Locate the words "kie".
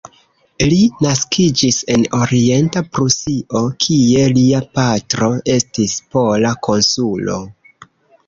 3.85-4.25